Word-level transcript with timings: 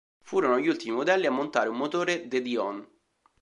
Furono 0.23 0.57
gli 0.59 0.67
ultimi 0.67 0.95
modelli 0.95 1.27
a 1.27 1.31
montare 1.31 1.69
un 1.69 1.77
motore 1.77 2.27
De 2.27 2.41
Dion. 2.41 2.83